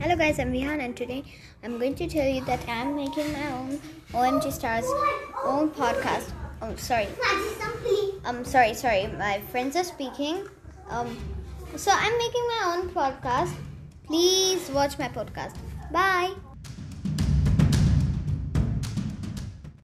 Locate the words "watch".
14.70-14.98